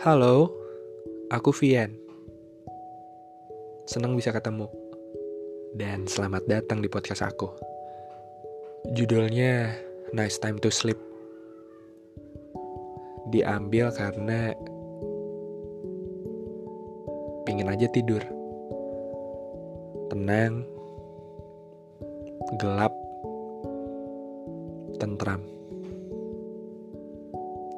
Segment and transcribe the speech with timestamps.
[0.00, 0.48] Halo,
[1.28, 1.92] aku Vian.
[3.84, 4.64] Senang bisa ketemu.
[5.76, 7.52] Dan selamat datang di podcast aku.
[8.96, 9.76] Judulnya
[10.16, 10.96] Nice Time to Sleep.
[13.28, 14.56] Diambil karena
[17.44, 18.24] pingin aja tidur.
[20.08, 20.64] Tenang,
[22.56, 22.96] gelap,
[24.96, 25.44] tentram.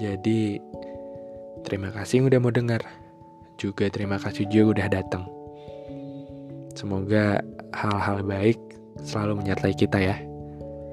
[0.00, 0.56] Jadi,
[1.66, 2.86] terima kasih udah mau dengar.
[3.58, 5.24] Juga terima kasih juga udah datang.
[6.78, 7.42] Semoga
[7.74, 8.60] hal-hal baik
[9.02, 10.16] selalu menyertai kita ya.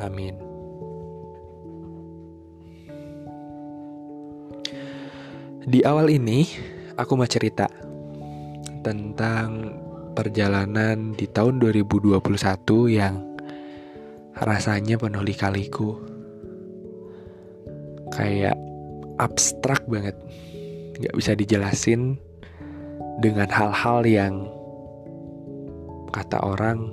[0.00, 0.34] Amin.
[5.64, 6.44] Di awal ini,
[6.96, 7.68] aku mau cerita
[8.84, 9.72] tentang
[10.12, 12.20] perjalanan di tahun 2021
[12.92, 13.16] yang
[14.36, 15.96] rasanya penuh lika-liku.
[18.12, 18.54] Kayak
[19.18, 20.16] abstrak banget.
[20.98, 22.18] Nggak bisa dijelasin
[23.18, 24.34] dengan hal-hal yang
[26.14, 26.90] kata orang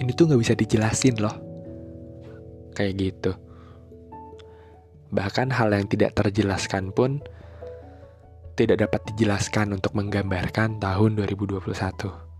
[0.00, 1.36] ini tuh nggak bisa dijelasin loh.
[2.76, 3.32] Kayak gitu.
[5.10, 7.20] Bahkan hal yang tidak terjelaskan pun
[8.54, 12.30] tidak dapat dijelaskan untuk menggambarkan tahun 2021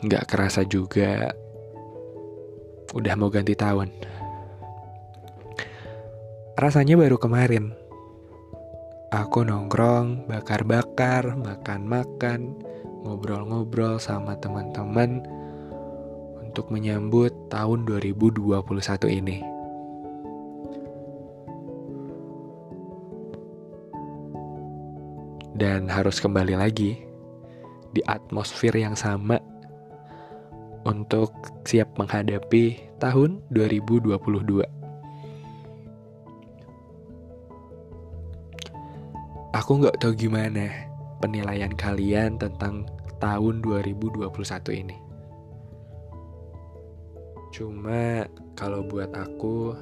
[0.00, 1.28] nggak kerasa juga
[2.96, 3.92] udah mau ganti tahun
[6.60, 7.72] Rasanya baru kemarin.
[9.16, 12.52] Aku nongkrong, bakar-bakar, makan-makan,
[13.00, 15.24] ngobrol-ngobrol sama teman-teman
[16.44, 18.60] untuk menyambut tahun 2021
[19.08, 19.40] ini.
[25.56, 27.00] Dan harus kembali lagi
[27.96, 29.40] di atmosfer yang sama
[30.84, 31.32] untuk
[31.64, 34.79] siap menghadapi tahun 2022.
[39.50, 40.70] Aku nggak tahu gimana
[41.18, 42.86] penilaian kalian tentang
[43.18, 44.30] tahun 2021
[44.78, 44.94] ini.
[47.50, 49.74] Cuma kalau buat aku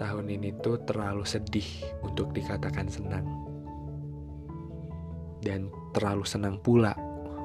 [0.00, 1.68] tahun ini tuh terlalu sedih
[2.00, 3.28] untuk dikatakan senang.
[5.44, 6.96] Dan terlalu senang pula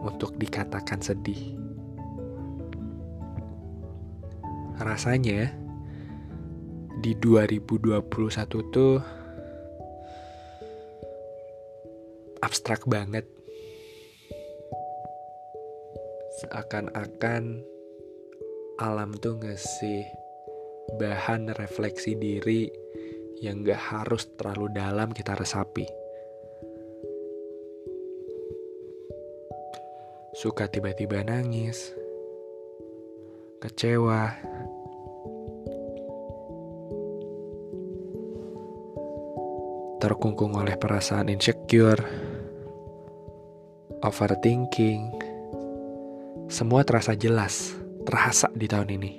[0.08, 1.60] untuk dikatakan sedih.
[4.80, 5.52] Rasanya
[7.04, 8.08] di 2021
[8.72, 9.04] tuh
[12.46, 13.26] abstrak banget.
[16.46, 17.66] Seakan-akan
[18.78, 20.06] alam tuh ngasih
[21.02, 22.70] bahan refleksi diri
[23.42, 25.90] yang gak harus terlalu dalam kita resapi.
[30.36, 31.96] Suka tiba-tiba nangis,
[33.64, 34.36] kecewa,
[40.04, 42.04] terkungkung oleh perasaan insecure,
[44.06, 45.10] overthinking,
[46.46, 47.74] semua terasa jelas,
[48.06, 49.14] terasa di tahun ini.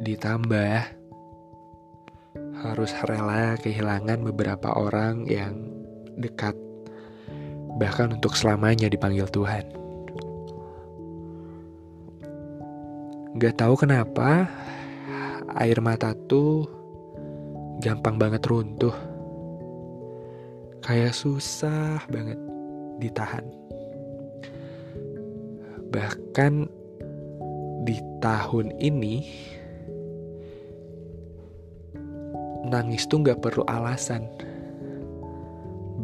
[0.00, 0.72] Ditambah
[2.64, 5.60] harus rela kehilangan beberapa orang yang
[6.16, 6.56] dekat,
[7.76, 9.68] bahkan untuk selamanya dipanggil Tuhan.
[13.36, 14.48] Gak tahu kenapa
[15.58, 16.64] air mata tuh
[17.84, 18.94] gampang banget runtuh.
[20.80, 22.53] Kayak susah banget
[22.98, 23.44] ditahan.
[25.94, 26.52] Bahkan
[27.84, 29.14] di tahun ini
[32.66, 34.26] nangis tuh nggak perlu alasan.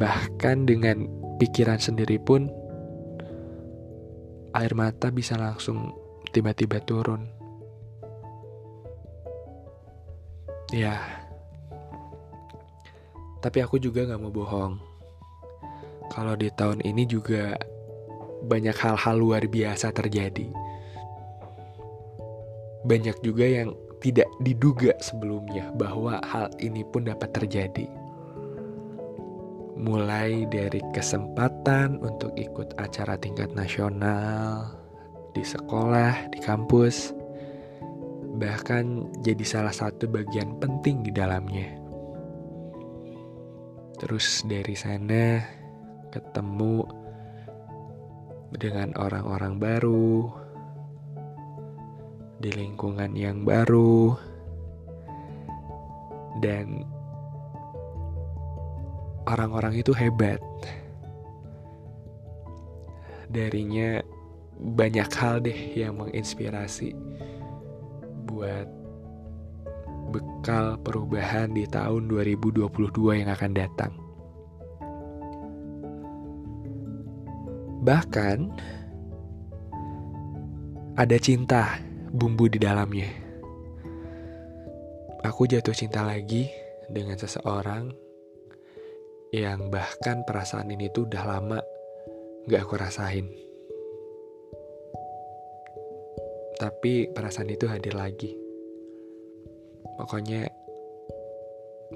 [0.00, 1.08] Bahkan dengan
[1.40, 2.48] pikiran sendiri pun
[4.54, 5.92] air mata bisa langsung
[6.30, 7.26] tiba-tiba turun.
[10.70, 11.02] Ya,
[13.42, 14.89] tapi aku juga gak mau bohong
[16.10, 17.54] kalau di tahun ini juga
[18.44, 20.50] banyak hal-hal luar biasa terjadi.
[22.84, 27.86] Banyak juga yang tidak diduga sebelumnya bahwa hal ini pun dapat terjadi.
[29.80, 34.76] Mulai dari kesempatan untuk ikut acara tingkat nasional
[35.32, 37.12] di sekolah, di kampus,
[38.40, 41.76] bahkan jadi salah satu bagian penting di dalamnya.
[44.00, 45.59] Terus dari sana
[46.10, 46.86] ketemu
[48.54, 50.26] dengan orang-orang baru
[52.42, 54.18] di lingkungan yang baru
[56.42, 56.82] dan
[59.28, 60.42] orang-orang itu hebat
[63.30, 64.02] darinya
[64.60, 66.92] banyak hal deh yang menginspirasi
[68.26, 68.66] buat
[70.10, 72.66] bekal perubahan di tahun 2022
[73.22, 73.99] yang akan datang.
[77.80, 78.38] Bahkan
[81.00, 81.80] ada cinta
[82.12, 83.08] bumbu di dalamnya.
[85.24, 86.52] Aku jatuh cinta lagi
[86.92, 87.88] dengan seseorang
[89.32, 91.60] yang bahkan perasaan ini tuh udah lama
[92.44, 93.32] gak aku rasain.
[96.60, 98.36] Tapi perasaan itu hadir lagi.
[99.96, 100.44] Pokoknya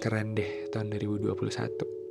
[0.00, 2.03] keren deh tahun 2021.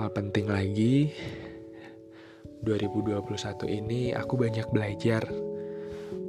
[0.00, 1.12] Hal penting lagi
[2.64, 3.20] 2021
[3.68, 5.28] ini aku banyak belajar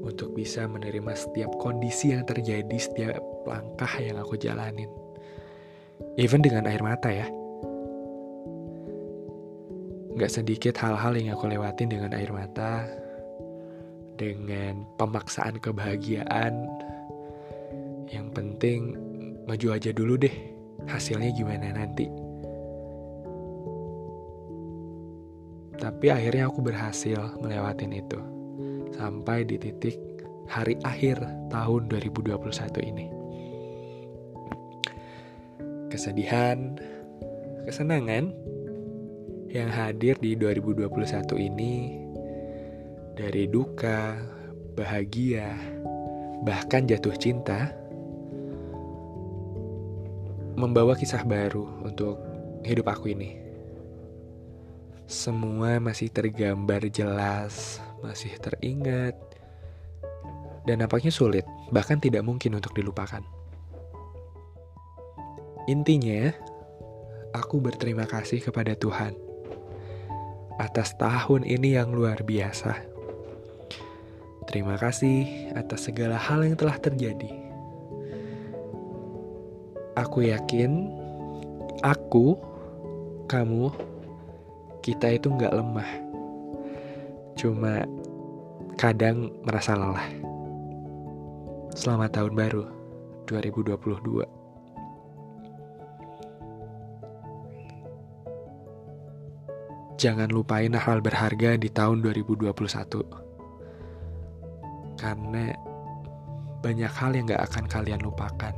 [0.04, 4.92] untuk bisa menerima setiap kondisi yang terjadi, setiap langkah yang aku jalanin.
[6.20, 7.32] Even dengan air mata ya.
[10.20, 12.84] Gak sedikit hal-hal yang aku lewatin dengan air mata,
[14.20, 16.68] dengan pemaksaan kebahagiaan.
[18.12, 18.80] Yang penting
[19.48, 20.36] maju aja dulu deh,
[20.92, 22.31] hasilnya gimana nanti.
[25.82, 28.22] Tapi akhirnya aku berhasil melewatin itu
[28.94, 29.98] sampai di titik
[30.46, 31.18] hari akhir
[31.50, 32.38] tahun 2021
[32.86, 33.10] ini.
[35.90, 36.78] Kesedihan,
[37.66, 38.30] kesenangan
[39.50, 41.98] yang hadir di 2021 ini
[43.18, 44.22] dari duka,
[44.78, 45.58] bahagia,
[46.46, 47.74] bahkan jatuh cinta,
[50.56, 52.22] membawa kisah baru untuk
[52.64, 53.51] hidup aku ini.
[55.12, 59.20] Semua masih tergambar jelas, masih teringat,
[60.64, 63.20] dan nampaknya sulit, bahkan tidak mungkin untuk dilupakan.
[65.68, 66.32] Intinya,
[67.36, 69.20] aku berterima kasih kepada Tuhan
[70.56, 72.92] atas tahun ini yang luar biasa
[74.52, 77.30] Terima kasih atas segala hal yang telah terjadi.
[79.96, 80.92] Aku yakin,
[81.80, 82.36] aku,
[83.32, 83.72] kamu,
[84.82, 85.90] kita itu nggak lemah.
[87.38, 87.86] Cuma
[88.76, 90.10] kadang merasa lelah.
[91.78, 92.66] Selamat tahun baru
[93.30, 94.26] 2022.
[100.02, 102.50] Jangan lupain hal berharga di tahun 2021
[104.98, 105.54] karena
[106.62, 108.54] banyak hal yang gak akan kalian lupakan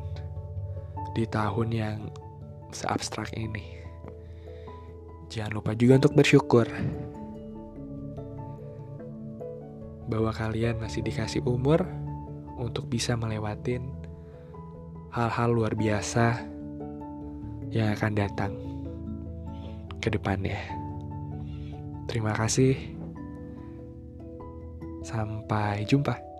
[1.12, 2.00] di tahun yang
[2.72, 3.83] seabstrak ini.
[5.34, 6.70] Jangan lupa juga untuk bersyukur
[10.06, 11.90] bahwa kalian masih dikasih umur
[12.62, 13.82] untuk bisa melewatin
[15.10, 16.38] hal-hal luar biasa
[17.74, 18.54] yang akan datang
[19.98, 20.62] ke depannya.
[22.06, 22.78] Terima kasih.
[25.02, 26.33] Sampai jumpa.